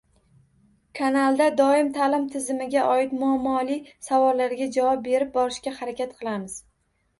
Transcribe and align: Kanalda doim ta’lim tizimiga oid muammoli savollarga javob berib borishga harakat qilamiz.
Kanalda 0.99 1.49
doim 1.59 1.91
ta’lim 1.97 2.25
tizimiga 2.37 2.87
oid 2.95 3.13
muammoli 3.25 3.79
savollarga 4.09 4.71
javob 4.81 5.07
berib 5.11 5.33
borishga 5.39 5.77
harakat 5.79 6.19
qilamiz. 6.19 6.61